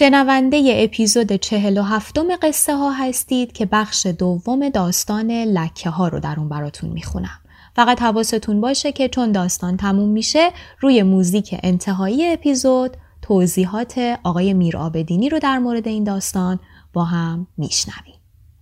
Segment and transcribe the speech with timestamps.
[0.00, 6.20] شنونده اپیزود چهل و هفتم قصه ها هستید که بخش دوم داستان لکه ها رو
[6.20, 7.40] در اون براتون می‌خونم.
[7.76, 14.76] فقط حواستون باشه که چون داستان تموم میشه روی موزیک انتهایی اپیزود توضیحات آقای میر
[14.76, 16.58] آبدینی رو در مورد این داستان
[16.92, 18.14] با هم میشنویم.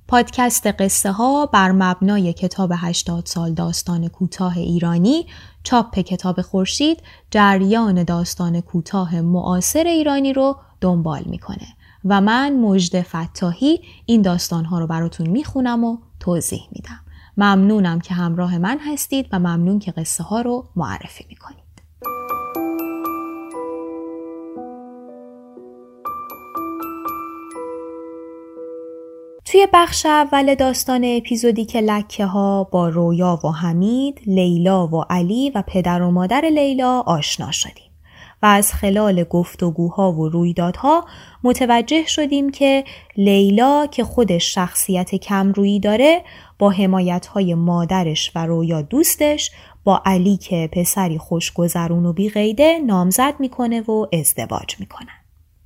[0.08, 5.26] پادکست قصه ها بر مبنای کتاب 80 سال داستان کوتاه ایرانی
[5.62, 11.66] چاپ کتاب خورشید جریان داستان کوتاه معاصر ایرانی رو دنبال می‌کنه.
[12.04, 17.00] و من مجد فتاحی این داستانها رو براتون می‌خونم و توضیح میدم.
[17.36, 21.58] ممنونم که همراه من هستید و ممنون که قصه ها رو معرفی می‌کنید.
[29.44, 35.50] توی بخش اول داستان اپیزودی که لکه ها با رویا و حمید، لیلا و علی
[35.50, 37.87] و پدر و مادر لیلا آشنا شدیم.
[38.42, 41.04] و از خلال گفتگوها و رویدادها
[41.44, 42.84] متوجه شدیم که
[43.16, 46.24] لیلا که خودش شخصیت کمرویی داره
[46.58, 49.50] با حمایتهای مادرش و رویا دوستش
[49.84, 55.10] با علی که پسری خوشگذرون و بیقیده نامزد می‌کنه و ازدواج می‌کنه.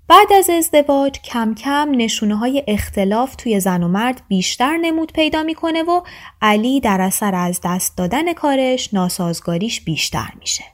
[0.09, 5.43] بعد از ازدواج کم کم نشونه های اختلاف توی زن و مرد بیشتر نمود پیدا
[5.43, 6.01] می‌کنه و
[6.43, 10.65] علی در اثر از دست دادن کارش ناسازگاریش بیشتر میشه.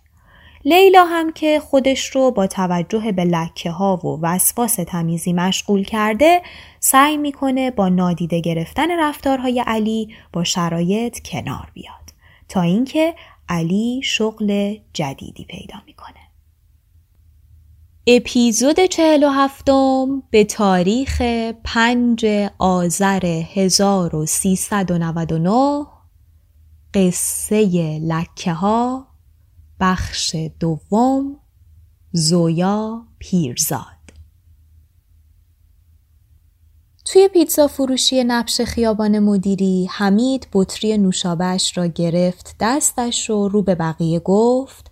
[0.65, 6.43] لیلا هم که خودش رو با توجه به لکه ها و وسواس تمیزی مشغول کرده
[6.81, 12.13] سعی می‌کنه با نادیده گرفتن رفتارهای علی با شرایط کنار بیاد
[12.49, 13.15] تا اینکه
[13.49, 16.15] علی شغل جدیدی پیدا می‌کنه.
[18.07, 21.23] اپیزود چهل و هفتم به تاریخ
[21.65, 22.27] پنج
[22.59, 25.87] آذر 1399
[26.95, 29.08] قصه لکه ها
[29.81, 31.37] بخش دوم
[32.13, 33.99] زویا پیرزاد.
[37.05, 43.75] توی پیتزا فروشی نبش خیابان مدیری حمید بطری نوشابش را گرفت دستش رو رو به
[43.75, 44.91] بقیه گفت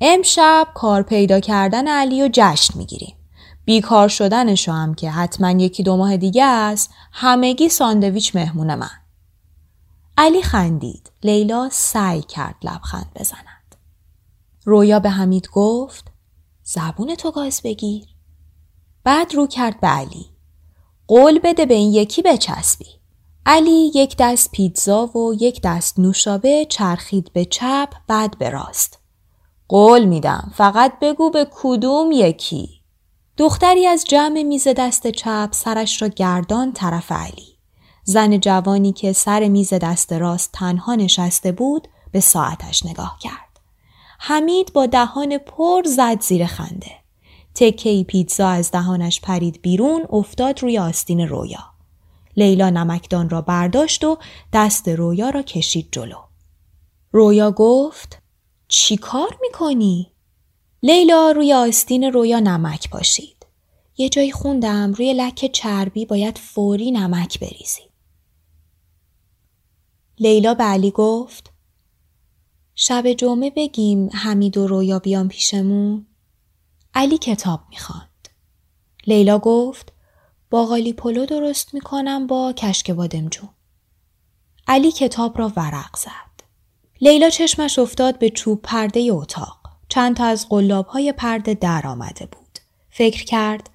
[0.00, 3.16] امشب کار پیدا کردن علی و جشن می‌گیریم.
[3.64, 8.90] بیکار شدنشو هم که حتما یکی دو ماه دیگه است همگی ساندویچ مهمون من.
[10.18, 11.10] علی خندید.
[11.22, 13.55] لیلا سعی کرد لبخند بزند
[14.68, 16.04] رویا به حمید گفت
[16.62, 18.04] زبون تو گاز بگیر.
[19.04, 20.26] بعد رو کرد به علی.
[21.06, 22.86] قول بده به این یکی بچسبی.
[23.46, 28.98] علی یک دست پیتزا و یک دست نوشابه چرخید به چپ بعد به راست.
[29.68, 32.68] قول میدم فقط بگو به کدوم یکی.
[33.36, 37.58] دختری از جمع میز دست چپ سرش را گردان طرف علی.
[38.04, 43.45] زن جوانی که سر میز دست راست تنها نشسته بود به ساعتش نگاه کرد.
[44.18, 46.92] حمید با دهان پر زد زیر خنده.
[47.54, 51.64] تکه پیتزا از دهانش پرید بیرون افتاد روی آستین رویا.
[52.36, 54.18] لیلا نمکدان را برداشت و
[54.52, 56.18] دست رویا را کشید جلو.
[57.12, 58.22] رویا گفت
[58.68, 60.12] چی کار می‌کنی؟
[60.82, 63.46] لیلا روی آستین رویا نمک پاشید.
[63.96, 67.82] یه جایی خوندم روی لک چربی باید فوری نمک بریزی.
[70.18, 71.52] لیلا به علی گفت
[72.78, 76.06] شب جمعه بگیم حمید و رویا بیان پیشمون؟
[76.94, 78.28] علی کتاب می‌خواند.
[79.06, 79.92] لیلا گفت
[80.50, 83.48] باقالی پلو درست می‌کنم با کشک بادمجون.
[84.66, 86.44] علی کتاب را ورق زد.
[87.00, 89.58] لیلا چشمش افتاد به چوب پرده اتاق.
[89.88, 92.58] چند تا از قلاب های پرده در آمده بود.
[92.90, 93.70] فکر کرد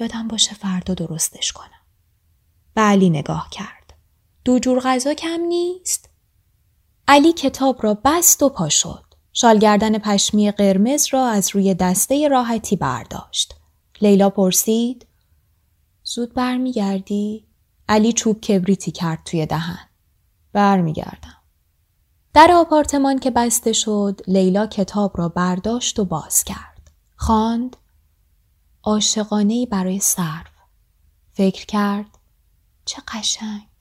[0.00, 1.82] یادم باشه فردا درستش کنم.
[2.74, 3.94] به علی نگاه کرد.
[4.44, 6.11] دو جور غذا کم نیست؟
[7.08, 9.04] علی کتاب را بست و پا شد.
[9.32, 13.54] شالگردن پشمی قرمز را از روی دسته راحتی برداشت.
[14.00, 15.06] لیلا پرسید
[16.04, 17.46] زود برمیگردی؟
[17.88, 19.88] علی چوب کبریتی کرد توی دهن.
[20.52, 21.36] برمیگردم.
[22.34, 26.90] در آپارتمان که بسته شد لیلا کتاب را برداشت و باز کرد.
[27.16, 27.76] خواند
[28.82, 30.52] عاشقانه برای صرف.
[31.32, 32.18] فکر کرد
[32.84, 33.71] چه قشنگ.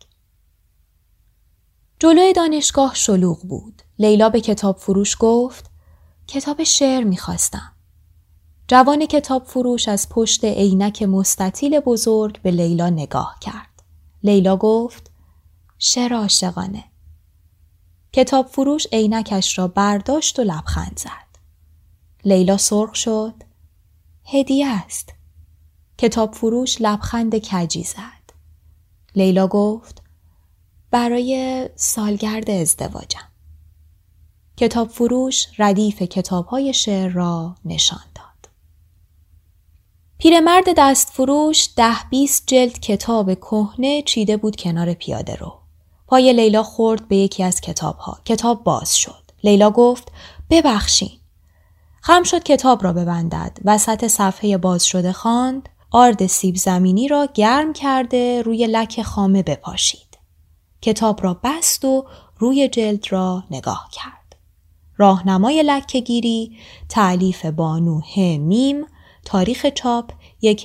[2.01, 3.81] جلوی دانشگاه شلوغ بود.
[3.99, 5.71] لیلا به کتاب فروش گفت
[6.27, 7.71] کتاب شعر می‌خواستم.
[8.67, 13.83] جوان کتاب فروش از پشت عینک مستطیل بزرگ به لیلا نگاه کرد.
[14.23, 15.11] لیلا گفت
[15.79, 16.83] شعر عاشقانه.
[18.13, 21.39] کتاب فروش عینکش را برداشت و لبخند زد.
[22.25, 23.43] لیلا سرخ شد.
[24.25, 25.13] هدیه است.
[25.97, 28.33] کتاب فروش لبخند کجی زد.
[29.15, 30.00] لیلا گفت
[30.91, 33.27] برای سالگرد ازدواجم.
[34.57, 38.51] کتاب فروش ردیف کتاب های شعر را نشان داد.
[40.17, 45.53] پیرمرد دست فروش ده بیست جلد کتاب کهنه چیده بود کنار پیاده رو.
[46.07, 48.19] پای لیلا خورد به یکی از کتاب ها.
[48.25, 49.31] کتاب باز شد.
[49.43, 50.11] لیلا گفت
[50.49, 51.11] ببخشین.
[52.01, 53.57] خم شد کتاب را ببندد.
[53.65, 60.10] وسط صفحه باز شده خواند آرد سیب زمینی را گرم کرده روی لک خامه بپاشید.
[60.81, 62.05] کتاب را بست و
[62.37, 64.35] روی جلد را نگاه کرد.
[64.97, 66.57] راهنمای لکهگیری
[66.89, 68.85] تعلیف بانو ه میم
[69.25, 70.13] تاریخ چاپ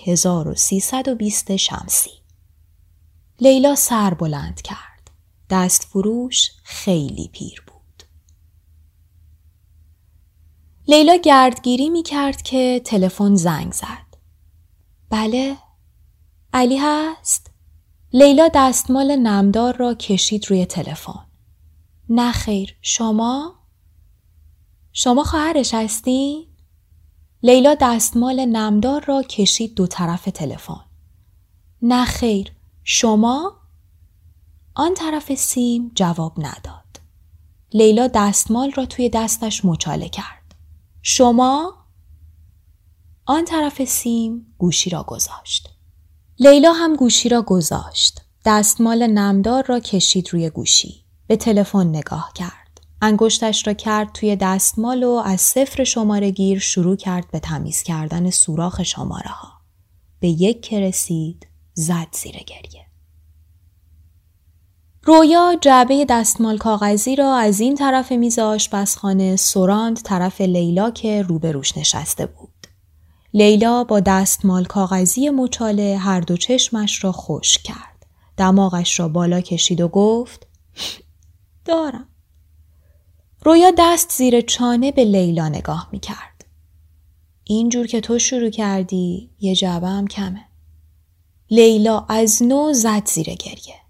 [0.07, 2.11] 1320 شمسی
[3.41, 5.11] لیلا سر بلند کرد.
[5.51, 8.03] دست فروش خیلی پیر بود.
[10.89, 14.17] لیلا گردگیری می کرد که تلفن زنگ زد.
[15.11, 15.57] بله؟
[16.53, 17.51] علی هست؟
[18.19, 21.27] لیلا دستمال نمدار را کشید روی تلفن.
[22.09, 23.55] نه خیر، شما؟
[24.93, 26.47] شما خواهرش هستین؟
[27.43, 30.81] لیلا دستمال نمدار را کشید دو طرف تلفن.
[31.83, 32.53] نه خیر،
[32.85, 33.57] شما؟
[34.75, 37.01] آن طرف سیم جواب نداد.
[37.73, 40.55] لیلا دستمال را توی دستش مچاله کرد.
[41.03, 41.75] شما؟
[43.25, 45.76] آن طرف سیم گوشی را گذاشت.
[46.39, 48.21] لیلا هم گوشی را گذاشت.
[48.45, 51.05] دستمال نمدار را کشید روی گوشی.
[51.27, 52.81] به تلفن نگاه کرد.
[53.03, 58.31] انگشتش را کرد توی دستمال و از صفر شماره گیر شروع کرد به تمیز کردن
[58.31, 59.49] سوراخ شماره ها.
[60.21, 62.87] به یک که رسید زد زیر گریه.
[65.03, 71.77] رویا جعبه دستمال کاغذی را از این طرف میز آشپزخانه سراند طرف لیلا که روبروش
[71.79, 72.56] نشسته بود.
[73.37, 78.07] لیلا با دستمال کاغذی مچاله هر دو چشمش را خوش کرد.
[78.37, 80.47] دماغش را بالا کشید و گفت
[81.65, 82.09] دارم.
[83.45, 86.45] رویا دست زیر چانه به لیلا نگاه می کرد.
[87.45, 90.45] اینجور که تو شروع کردی یه جعبه هم کمه.
[91.51, 93.81] لیلا از نو زد زیر گریه.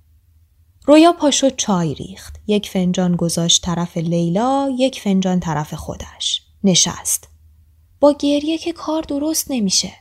[0.87, 2.37] رویا پاشو چای ریخت.
[2.47, 6.43] یک فنجان گذاشت طرف لیلا، یک فنجان طرف خودش.
[6.65, 7.36] نشست.
[8.01, 9.93] با گریه که کار درست نمیشه.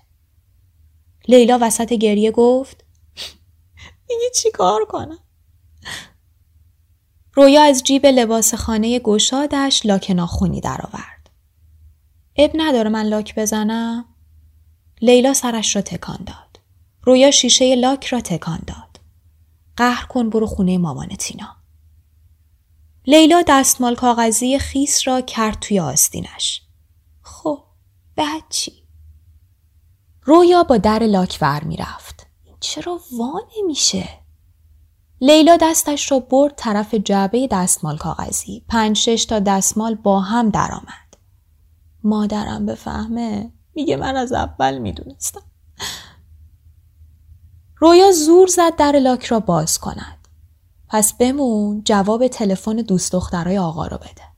[1.27, 2.85] لیلا وسط گریه گفت
[4.07, 5.19] دیگه چی کار کنم؟
[7.33, 11.29] رویا از جیب لباس خانه گشادش لاک ناخونی درآورد.
[12.35, 14.05] اب نداره من لاک بزنم؟
[15.01, 16.59] لیلا سرش را تکان داد.
[17.03, 18.99] رویا شیشه لاک را تکان داد.
[19.77, 21.55] قهر کن برو خونه مامان تینا.
[23.07, 26.61] لیلا دستمال کاغذی خیس را کرد توی آستینش.
[27.21, 27.63] خب
[28.15, 28.73] بعد چی؟
[30.23, 32.27] رویا با در لاک ور می‌رفت.
[32.59, 34.09] چرا وا نمیشه؟
[35.21, 38.65] لیلا دستش را برد طرف جعبه دستمال کاغذی.
[38.69, 41.17] پنج شش تا دستمال با هم درآمد.
[42.03, 45.41] مادرم بفهمه میگه من از اول می‌دونستم.
[47.77, 50.27] رویا زور زد در لاک را باز کند.
[50.89, 54.34] پس بمون جواب تلفن دوست دخترای آقا رو بده.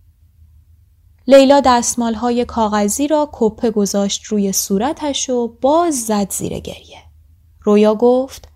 [1.28, 7.04] لیلا دستمال های کاغذی را کپه گذاشت روی صورتش و باز زد زیر گریه.
[7.62, 8.48] رویا گفت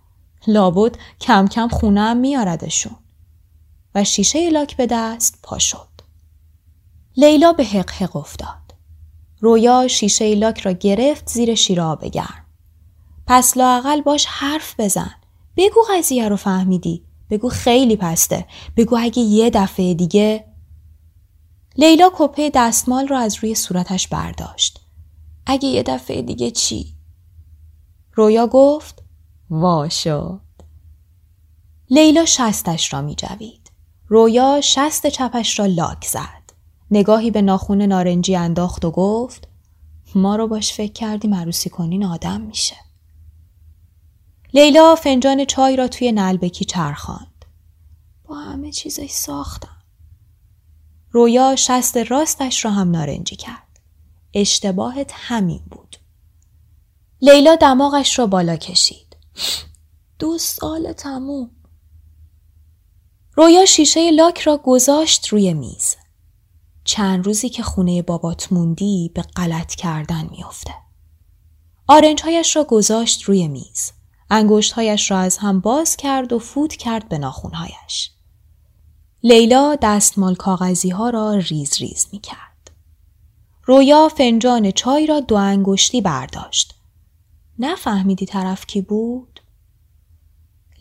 [0.47, 2.95] لابد کم کم خونم میاردشون
[3.95, 5.87] و شیشه لاک به دست پا شد.
[7.17, 8.75] لیلا به حق حق افتاد.
[9.39, 12.45] رویا شیشه لاک را گرفت زیر شیره گرم.
[13.27, 15.15] پس لاقل باش حرف بزن.
[15.57, 17.03] بگو قضیه رو فهمیدی.
[17.29, 18.45] بگو خیلی پسته.
[18.77, 20.50] بگو اگه یه دفعه دیگه
[21.81, 24.79] لیلا کپه دستمال را از روی صورتش برداشت.
[25.45, 26.93] اگه یه دفعه دیگه چی؟
[28.13, 29.03] رویا گفت
[29.49, 30.41] وا شد
[31.89, 33.71] لیلا شستش را می جوید.
[34.07, 36.53] رویا شست چپش را لاک زد.
[36.91, 39.47] نگاهی به ناخون نارنجی انداخت و گفت
[40.15, 42.75] ما رو باش فکر کردیم عروسی کنین آدم میشه.
[44.53, 47.45] لیلا فنجان چای را توی نلبکی چرخاند.
[48.23, 49.80] با همه چیزش ساختم.
[51.11, 53.79] رویا شست راستش را هم نارنجی کرد.
[54.33, 55.97] اشتباهت همین بود.
[57.21, 59.17] لیلا دماغش را بالا کشید.
[60.19, 61.51] دو سال تموم.
[63.35, 65.95] رویا شیشه لاک را گذاشت روی میز.
[66.83, 70.73] چند روزی که خونه بابات موندی به غلط کردن میافته.
[71.87, 73.91] آرنجهایش را گذاشت روی میز.
[74.29, 78.11] انگشتهایش را از هم باز کرد و فوت کرد به ناخونهایش.
[79.23, 82.71] لیلا دستمال کاغذی ها را ریز ریز می کرد.
[83.65, 86.75] رویا فنجان چای را دو انگشتی برداشت.
[87.59, 89.41] نفهمیدی طرف کی بود؟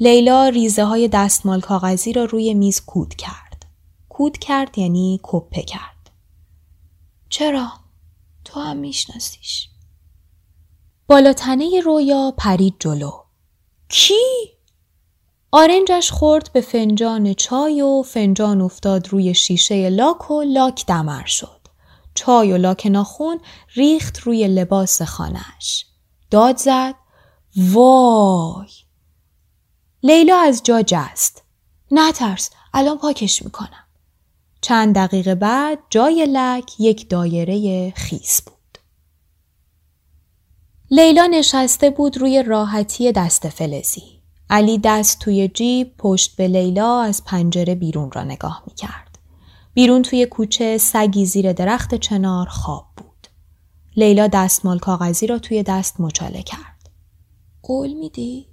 [0.00, 3.66] لیلا ریزه های دستمال کاغذی را روی میز کود کرد.
[4.08, 6.10] کود کرد یعنی کپه کرد.
[7.28, 7.72] چرا؟
[8.44, 9.68] تو هم میشناسیش.
[11.06, 13.12] بالاتنه رویا پرید جلو.
[13.88, 14.14] کی؟
[15.52, 21.60] آرنجش خورد به فنجان چای و فنجان افتاد روی شیشه لاک و لاک دمر شد.
[22.14, 23.40] چای و لاک ناخون
[23.74, 25.86] ریخت روی لباس خانهش.
[26.30, 26.94] داد زد
[27.56, 28.68] وای
[30.02, 31.42] لیلا از جا جست.
[31.90, 33.86] نترس الان پاکش می‌کنم.
[34.60, 38.78] چند دقیقه بعد جای لک یک دایره خیس بود.
[40.90, 44.19] لیلا نشسته بود روی راحتی دست فلزی.
[44.50, 49.18] علی دست توی جیب پشت به لیلا از پنجره بیرون را نگاه می کرد.
[49.74, 53.26] بیرون توی کوچه سگی زیر درخت چنار خواب بود.
[53.96, 56.90] لیلا دستمال کاغذی را توی دست مچاله کرد.
[57.62, 58.46] قول میدی؟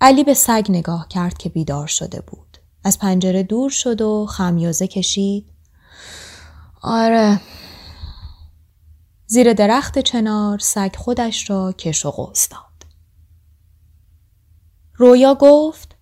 [0.00, 2.58] علی به سگ نگاه کرد که بیدار شده بود.
[2.84, 5.46] از پنجره دور شد و خمیازه کشید.
[6.82, 7.40] آره.
[9.26, 12.69] زیر درخت چنار سگ خودش را کش و قوس داد.
[15.00, 15.96] رویا گفت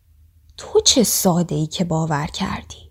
[0.57, 2.91] تو چه ساده ای که باور کردی؟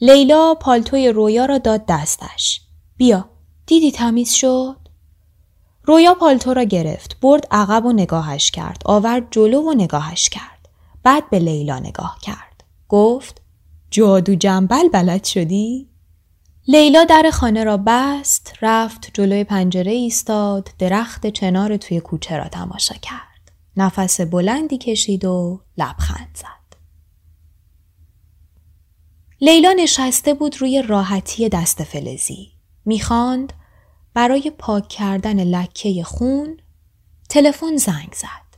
[0.00, 2.60] لیلا پالتوی رویا را داد دستش.
[2.96, 3.28] بیا
[3.66, 4.76] دیدی تمیز شد؟
[5.84, 10.68] رویا پالتو را گرفت برد عقب و نگاهش کرد آورد جلو و نگاهش کرد
[11.02, 13.42] بعد به لیلا نگاه کرد گفت
[13.90, 15.88] جادو جنبل بلد شدی؟
[16.68, 22.94] لیلا در خانه را بست رفت جلوی پنجره ایستاد درخت چنار توی کوچه را تماشا
[22.94, 23.29] کرد
[23.76, 26.76] نفس بلندی کشید و لبخند زد
[29.40, 32.52] لیلا نشسته بود روی راحتی دست فلزی
[32.84, 33.52] می‌خواند
[34.14, 36.60] برای پاک کردن لکه خون
[37.28, 38.56] تلفن زنگ زد.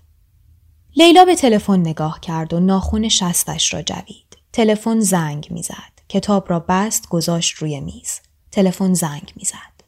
[0.96, 4.36] لیلا به تلفن نگاه کرد و ناخون شستش را جوید.
[4.52, 5.92] تلفن زنگ می‌زد.
[6.08, 8.20] کتاب را بست گذاشت روی میز.
[8.50, 9.82] تلفن زنگ می‌زد.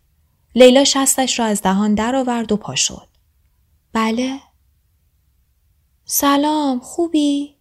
[0.54, 3.08] لیلا شستش را از دهان درآورد و پا شد.
[3.92, 4.40] بله.
[6.06, 7.56] سلام خوبی؟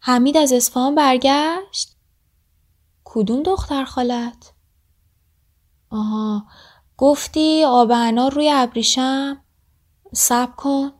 [0.00, 1.96] حمید از اصفهان برگشت؟
[3.04, 4.52] کدوم دختر خالت؟
[5.90, 6.46] آها
[6.96, 9.44] گفتی آب انار روی ابریشم
[10.12, 10.92] سب کن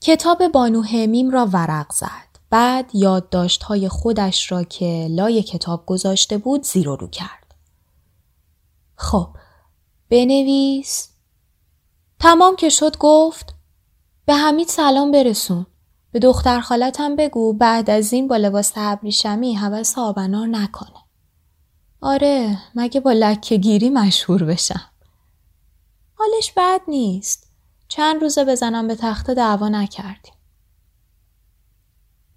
[0.00, 6.38] کتاب بانو همیم را ورق زد بعد یادداشت های خودش را که لای کتاب گذاشته
[6.38, 7.54] بود زیر رو کرد
[8.96, 9.28] خب
[10.08, 11.08] بنویس
[12.18, 13.59] تمام که شد گفت
[14.26, 15.66] به حمید سلام برسون
[16.12, 21.00] به دختر خالتم بگو بعد از این با لباس ابریشمی حوث آبنار نکنه
[22.00, 24.90] آره مگه با لکه گیری مشهور بشم.
[26.14, 27.50] حالش بد نیست.
[27.88, 30.34] چند روزه بزنم به تخت دعوا نکردیم.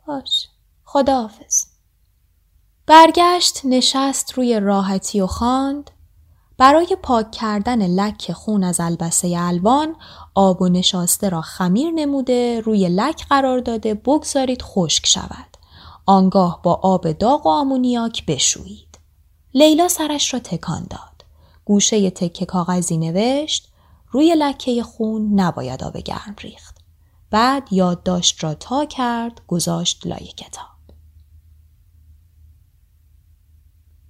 [0.08, 0.50] باش.
[0.84, 1.66] خداحافظ.
[2.86, 5.92] برگشت نشست روی راحتی و خواند
[6.64, 9.96] برای پاک کردن لک خون از البسه الوان
[10.36, 15.58] آب و نشاسته را خمیر نموده روی لک قرار داده بگذارید خشک شود
[16.06, 19.00] آنگاه با آب داغ و آمونیاک بشویید
[19.54, 21.26] لیلا سرش را تکان داد.
[21.66, 23.72] گوشه تکه کاغذی نوشت
[24.12, 26.76] روی لکه خون نباید آب گرم ریخت.
[27.32, 30.73] بعد یادداشت را تا کرد گذاشت لای کتاب.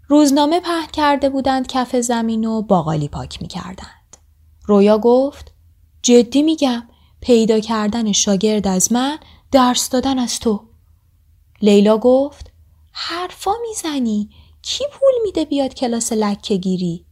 [0.08, 4.18] روزنامه پهن کرده بودند کف زمین و باقالی پاک می کردند.
[4.66, 5.54] رویا گفت
[6.02, 6.84] جدی میگم
[7.22, 9.18] پیدا کردن شاگرد از من
[9.52, 10.68] درس دادن از تو.
[11.62, 12.52] لیلا گفت
[12.92, 14.30] حرفا می‌زنی
[14.62, 17.06] کی پول میده بیاد کلاس لکه گیری؟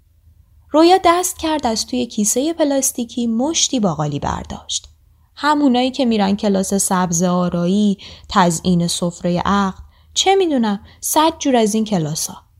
[0.71, 4.87] رویا دست کرد از توی کیسه پلاستیکی مشتی باقالی برداشت.
[5.35, 7.97] همونایی که میرن کلاس سبز آرایی،
[8.29, 9.83] تزئین سفره عقل،
[10.13, 12.50] چه می‌دونم صد جور از این کلاسا.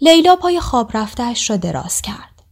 [0.00, 2.42] لیلا پای خواب رفتهش را دراز کرد.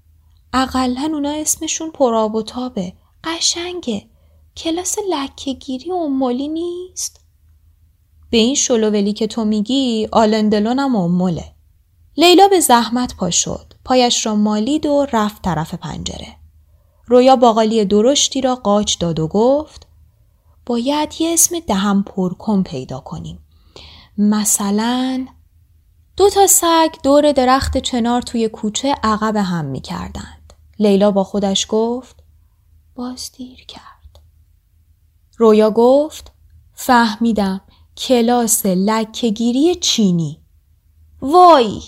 [0.53, 2.93] اقلا اونا اسمشون پراب و تابه.
[3.25, 4.07] قشنگه.
[4.57, 7.21] کلاس لکهگیری و امولی نیست؟
[8.31, 11.45] به این شلوولی که تو میگی آلندلونم اموله.
[12.17, 13.75] لیلا به زحمت پا شد.
[13.85, 16.37] پایش را مالید و رفت طرف پنجره.
[17.07, 19.87] رویا باقالی درشتی را قاچ داد و گفت
[20.67, 23.39] باید یه اسم دهم پرکن پیدا کنیم.
[24.19, 25.27] مثلا
[26.17, 30.53] دو تا سگ دور درخت چنار توی کوچه عقب هم می کردند.
[30.79, 32.17] لیلا با خودش گفت
[32.95, 34.21] باز دیر کرد.
[35.37, 36.33] رویا گفت
[36.75, 37.61] فهمیدم
[37.97, 40.41] کلاس لکهگیری چینی.
[41.21, 41.83] وای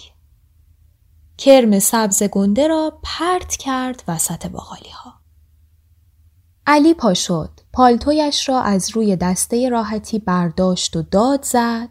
[1.38, 5.12] کرم سبز گنده را پرت کرد وسط باقالی ها.
[6.66, 7.50] علی پا شد.
[7.72, 11.88] پالتویش را از روی دسته راحتی برداشت و داد زد.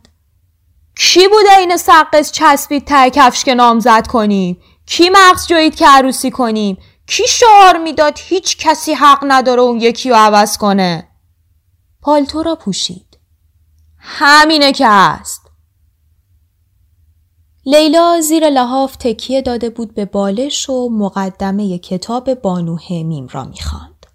[0.97, 6.31] کی بوده این سقز چسبید ته کفش که نامزد کنیم؟ کی مغز جوید که عروسی
[6.31, 11.07] کنیم؟ کی شعار می‌داد هیچ کسی حق نداره اون یکی رو عوض کنه؟
[12.01, 13.17] پالتو را پوشید.
[13.97, 15.41] همینه که هست.
[17.65, 24.05] لیلا زیر لحاف تکیه داده بود به بالش و مقدمه کتاب بانو همیم را می‌خواند.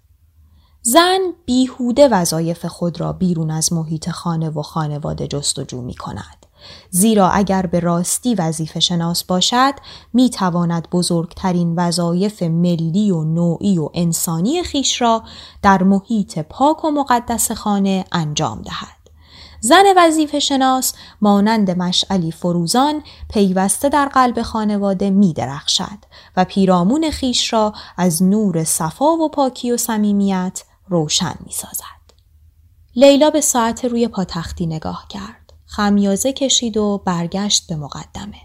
[0.81, 6.40] زن بیهوده وظایف خود را بیرون از محیط خانه و خانواده جستجو می کند.
[6.89, 9.73] زیرا اگر به راستی وظیفه شناس باشد
[10.13, 15.23] می تواند بزرگترین وظایف ملی و نوعی و انسانی خیش را
[15.61, 19.01] در محیط پاک و مقدس خانه انجام دهد.
[19.63, 25.97] زن وظیفه شناس مانند مشعلی فروزان پیوسته در قلب خانواده می درخشد
[26.37, 32.01] و پیرامون خیش را از نور صفا و پاکی و صمیمیت روشن می سازد.
[32.95, 35.40] لیلا به ساعت روی پاتختی نگاه کرد.
[35.75, 38.41] خمیازه کشید و برگشت به مقدمه.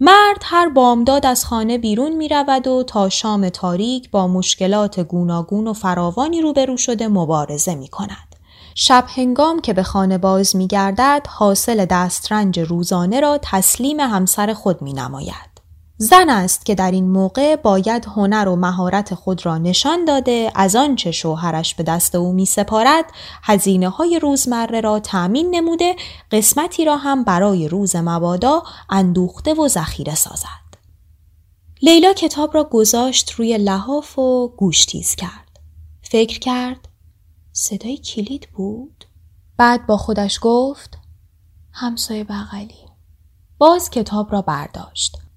[0.00, 5.66] مرد هر بامداد از خانه بیرون می رود و تا شام تاریک با مشکلات گوناگون
[5.66, 8.36] و فراوانی روبرو شده مبارزه می کند.
[8.74, 14.82] شب هنگام که به خانه باز می گردد حاصل دسترنج روزانه را تسلیم همسر خود
[14.82, 15.49] می نماید.
[16.02, 20.76] زن است که در این موقع باید هنر و مهارت خود را نشان داده از
[20.76, 23.04] آنچه شوهرش به دست او می سپارد
[23.42, 25.96] هزینه های روزمره را تأمین نموده
[26.30, 30.76] قسمتی را هم برای روز مبادا اندوخته و ذخیره سازد.
[31.82, 35.60] لیلا کتاب را گذاشت روی لحاف و گوش تیز کرد.
[36.02, 36.88] فکر کرد
[37.52, 39.04] صدای کلید بود؟
[39.56, 40.98] بعد با خودش گفت
[41.72, 42.86] همسایه بغلی.
[43.58, 45.29] باز کتاب را برداشت.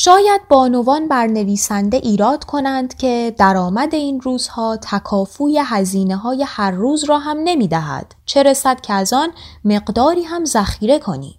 [0.00, 7.04] شاید بانوان بر نویسنده ایراد کنند که درآمد این روزها تکافوی هزینه های هر روز
[7.04, 8.14] را هم نمی دهد.
[8.26, 9.28] چه رسد که از آن
[9.64, 11.37] مقداری هم ذخیره کنی.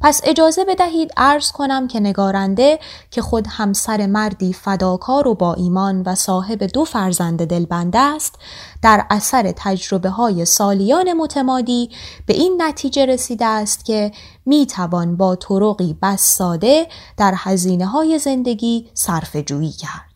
[0.00, 2.78] پس اجازه بدهید عرض کنم که نگارنده
[3.10, 8.34] که خود همسر مردی فداکار و با ایمان و صاحب دو فرزند دلبند است
[8.82, 11.90] در اثر تجربه های سالیان متمادی
[12.26, 14.12] به این نتیجه رسیده است که
[14.46, 20.07] می توان با طرقی بس ساده در هزینه های زندگی صرف جویی کرد.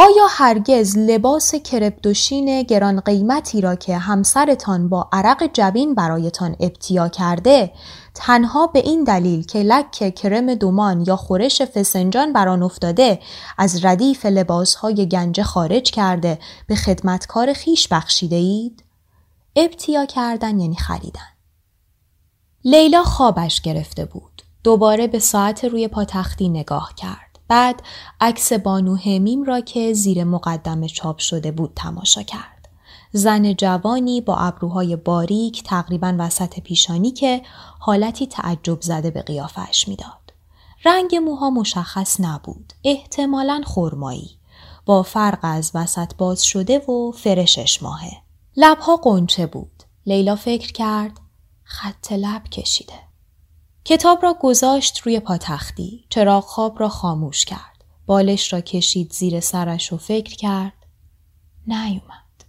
[0.00, 7.72] آیا هرگز لباس کرپدوشین گران قیمتی را که همسرتان با عرق جبین برایتان ابتیا کرده
[8.14, 13.20] تنها به این دلیل که لک کرم دومان یا خورش فسنجان بر آن افتاده
[13.58, 18.84] از ردیف لباسهای گنجه خارج کرده به خدمتکار خیش بخشیده اید؟
[19.56, 21.28] ابتیا کردن یعنی خریدن.
[22.64, 24.42] لیلا خوابش گرفته بود.
[24.64, 27.27] دوباره به ساعت روی پاتختی نگاه کرد.
[27.48, 27.82] بعد
[28.20, 32.68] عکس بانو همیم را که زیر مقدمه چاپ شده بود تماشا کرد.
[33.12, 37.42] زن جوانی با ابروهای باریک تقریبا وسط پیشانی که
[37.78, 40.32] حالتی تعجب زده به قیافش می‌داد.
[40.84, 42.72] رنگ موها مشخص نبود.
[42.84, 44.30] احتمالا خرمایی.
[44.86, 48.12] با فرق از وسط باز شده و فرشش ماهه.
[48.56, 49.82] لبها قنچه بود.
[50.06, 51.20] لیلا فکر کرد
[51.64, 53.07] خط لب کشیده.
[53.88, 56.04] کتاب را گذاشت روی پاتختی.
[56.08, 57.84] چراغ خواب را خاموش کرد.
[58.06, 60.72] بالش را کشید زیر سرش و فکر کرد
[61.66, 62.44] نیومد.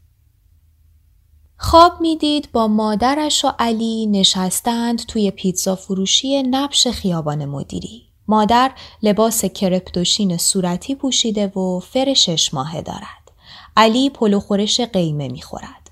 [1.58, 8.04] خواب می‌دید با مادرش و علی نشستند توی پیتزا فروشی نبش خیابان مدیری.
[8.28, 8.72] مادر
[9.04, 13.32] لباس کرپتوشین صورتی پوشیده و فر شش ماهه دارد.
[13.78, 15.92] علی پلو خورش قیمه می‌خورد.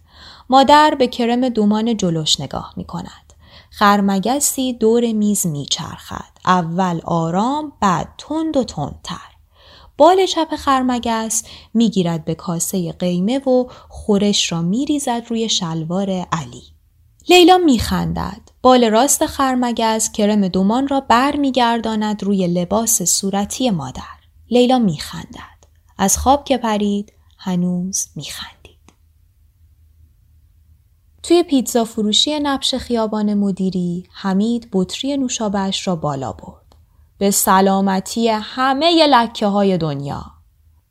[0.49, 3.27] مادر به کرم دومان جلوش نگاه می کند.
[3.80, 6.38] خرمگسی دور میز میچرخد.
[6.46, 9.32] اول آرام بعد تند و تندتر.
[9.98, 16.63] بال چپ خرمگس می‌گیرد به کاسه قیمه و خورش را میریزد روی شلوار علی.
[17.30, 18.42] لیلا میخندد.
[18.62, 24.02] بال راست خرمگس کرم دومان را بر میگرداند روی لباس صورتی مادر.
[24.50, 25.58] لیلا میخندد.
[25.98, 28.57] از خواب که پرید هنوز میخندید.
[31.28, 36.76] توی پیتزا فروشی نبش خیابان مدیری حمید بطری نوشابش را بالا برد.
[37.18, 40.26] به سلامتی همه لکه های دنیا.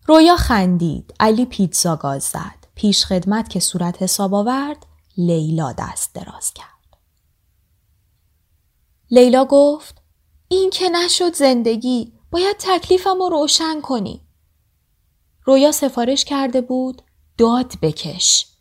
[0.06, 1.14] رویا خندید.
[1.20, 2.66] علی پیتزا گاز زد.
[2.74, 6.96] پیش خدمت که صورت حساب آورد لیلا دست دراز کرد.
[9.10, 10.02] لیلا گفت
[10.48, 14.20] این که نشد زندگی باید تکلیفم رو روشن کنی.
[15.44, 17.02] رویا سفارش کرده بود
[17.38, 18.55] داد بکش.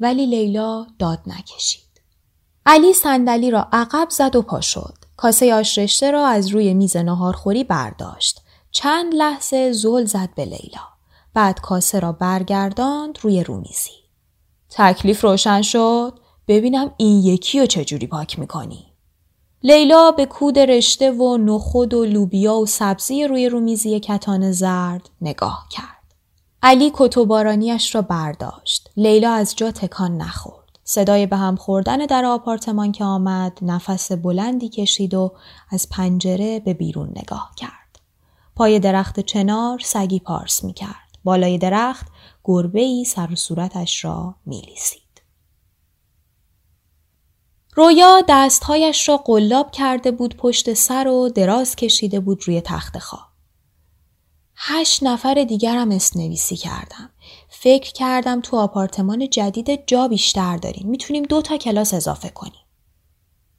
[0.00, 1.82] ولی لیلا داد نکشید.
[2.66, 4.94] علی صندلی را عقب زد و پا شد.
[5.16, 8.40] کاسه آش رشته را از روی میز نهارخوری برداشت.
[8.70, 10.82] چند لحظه زل زد به لیلا.
[11.34, 13.90] بعد کاسه را برگرداند روی رومیزی.
[14.70, 16.18] تکلیف روشن شد.
[16.48, 18.86] ببینم این یکی رو چجوری پاک می‌کنی.
[19.62, 25.66] لیلا به کود رشته و نخود و لوبیا و سبزی روی رومیزی کتان زرد نگاه
[25.70, 26.01] کرد.
[26.64, 28.90] علی کتوبارانیش را برداشت.
[28.96, 30.78] لیلا از جا تکان نخورد.
[30.84, 35.32] صدای به هم خوردن در آپارتمان که آمد نفس بلندی کشید و
[35.70, 38.00] از پنجره به بیرون نگاه کرد.
[38.56, 41.18] پای درخت چنار سگی پارس می کرد.
[41.24, 42.06] بالای درخت
[42.44, 45.02] گربه ای سر و صورتش را می لیسید.
[47.74, 53.31] رویا دستهایش را قلاب کرده بود پشت سر و دراز کشیده بود روی تخت خواب.
[54.64, 57.10] هشت نفر دیگرم اسنویسی کردم.
[57.48, 60.88] فکر کردم تو آپارتمان جدید جا بیشتر داریم.
[60.88, 62.62] می‌تونیم دو تا کلاس اضافه کنیم.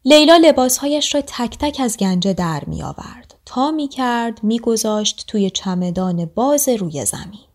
[0.06, 3.36] لیلا لباسهایش را تک تک از گنجه در می آورد.
[3.46, 7.48] تا می کرد می گذاشت توی چمدان باز روی زمین.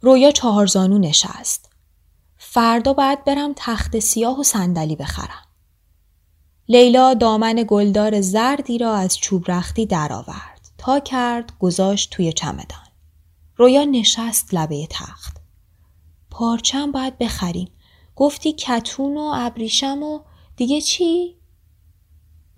[0.00, 1.70] رویا چهارزانو نشست.
[2.38, 5.46] فردا باید برم تخت سیاه و صندلی بخرم.
[6.68, 10.55] لیلا دامن گلدار زردی را از چوب رختی درآورد.
[10.78, 12.86] تا کرد گذاشت توی چمدان.
[13.56, 15.36] رویا نشست لبه تخت.
[16.30, 17.68] پارچم باید بخریم.
[18.16, 20.20] گفتی کتون و ابریشم و
[20.56, 21.36] دیگه چی؟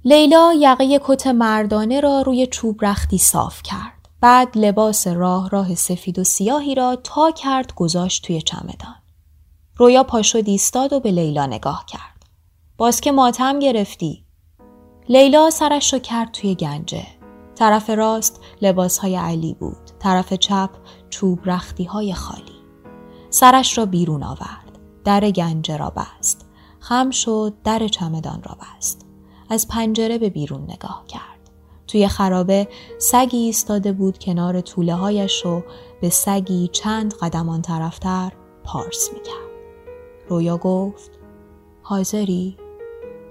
[0.05, 4.09] لیلا یقه کت مردانه را روی چوب رختی صاف کرد.
[4.21, 8.95] بعد لباس راه راه سفید و سیاهی را تا کرد گذاشت توی چمدان.
[9.77, 12.27] رویا پاشو ایستاد و به لیلا نگاه کرد.
[12.77, 14.25] باز که ماتم گرفتی.
[15.09, 17.18] لیلا سرش رو کرد توی گنجه.
[17.59, 19.91] طرف راست لباس های علی بود.
[19.99, 20.71] طرف چپ
[21.11, 22.59] چوب رختی های خالی.
[23.31, 24.79] سرش را بیرون آورد.
[25.05, 26.47] در گنجه را بست.
[26.81, 29.07] خم شد در چمدان را بست.
[29.51, 31.51] از پنجره به بیرون نگاه کرد.
[31.87, 32.69] توی خرابه
[32.99, 35.63] سگی ایستاده بود کنار طوله هایش و
[36.01, 38.33] به سگی چند قدمان طرفتر
[38.65, 39.49] پارس می‌کرد.
[40.29, 41.11] رویا گفت
[41.83, 42.57] حاضری؟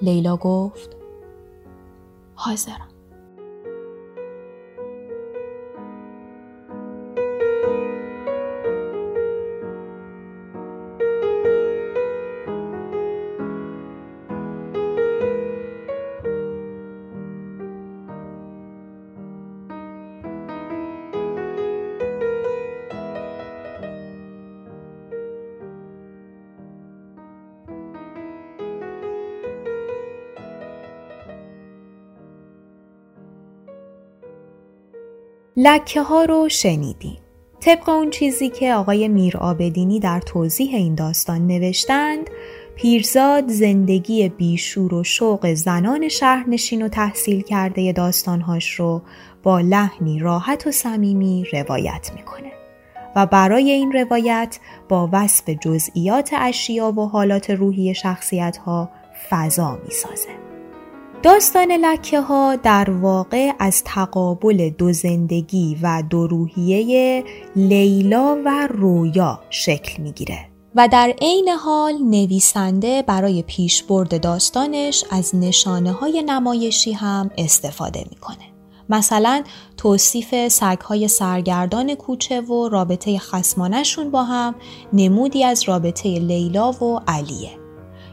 [0.02, 0.90] لیلا گفت
[2.36, 2.87] حاضرم.
[35.60, 37.18] لکه ها رو شنیدیم.
[37.60, 42.30] طبق اون چیزی که آقای میر آبدینی در توضیح این داستان نوشتند
[42.76, 49.02] پیرزاد زندگی بیشور و شوق زنان شهرنشین و تحصیل کرده داستانهاش رو
[49.44, 52.52] با لحنی راحت و صمیمی روایت می‌کنه
[53.16, 58.90] و برای این روایت با وصف جزئیات اشیا و حالات روحی شخصیت ها
[59.30, 60.47] فضا می‌سازه.
[61.24, 67.24] داستان لکه ها در واقع از تقابل دو زندگی و دو روحیه
[67.56, 70.40] لیلا و رویا شکل می‌گیره
[70.76, 78.54] و در عین حال نویسنده برای پیشبرد داستانش از نشانه های نمایشی هم استفاده می‌کنه.
[78.90, 79.44] مثلا
[79.78, 84.56] توصیف سگهای سرگردان کوچه و رابطه خسمانشون با هم
[84.94, 87.67] نمودی از رابطه لیلا و علیه.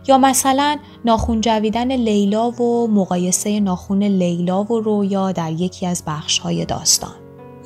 [0.08, 6.64] یا مثلا ناخون جویدن لیلا و مقایسه ناخون لیلا و رویا در یکی از بخشهای
[6.64, 7.14] داستان.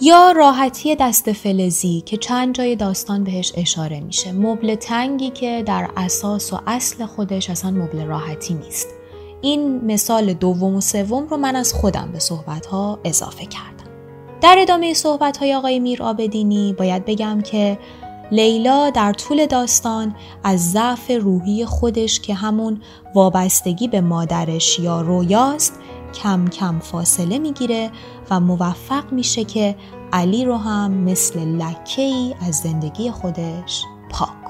[0.00, 4.32] یا راحتی دست فلزی که چند جای داستان بهش اشاره میشه.
[4.32, 8.88] مبل تنگی که در اساس و اصل خودش اصلا مبل راحتی نیست.
[9.40, 13.90] این مثال دوم و سوم رو من از خودم به صحبتها اضافه کردم.
[14.40, 17.78] در ادامه صحبت های آقای میر آبدینی باید بگم که
[18.30, 20.14] لیلا در طول داستان
[20.44, 22.80] از ضعف روحی خودش که همون
[23.14, 25.80] وابستگی به مادرش یا رویاست
[26.22, 27.90] کم کم فاصله می‌گیره
[28.30, 29.76] و موفق میشه که
[30.12, 34.47] علی رو هم مثل لکه ای از زندگی خودش پاک